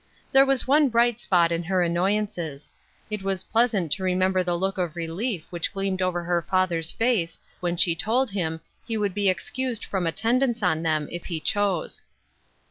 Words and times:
There 0.31 0.47
was 0.47 0.67
one 0.67 0.89
bright 0.89 1.19
spot 1.19 1.51
in 1.51 1.61
her 1.65 1.83
an 1.83 1.93
noyances: 1.93 2.71
It 3.11 3.21
was 3.21 3.43
pleasant 3.43 3.91
to 3.91 4.03
remember 4.03 4.43
the 4.43 4.57
look 4.57 4.79
of 4.79 4.95
relief 4.95 5.45
which 5.51 5.71
gleamed 5.71 6.01
over 6.01 6.23
her 6.23 6.41
father's 6.41 6.91
face 6.91 7.37
when 7.59 7.77
she 7.77 7.93
told 7.93 8.31
him 8.31 8.61
he 8.87 8.97
could 8.97 9.13
be 9.13 9.29
excused 9.29 9.85
from 9.85 10.07
at 10.07 10.15
tendance 10.17 10.63
on 10.63 10.81
them 10.81 11.07
if 11.11 11.25
he 11.25 11.39
chose. 11.39 12.01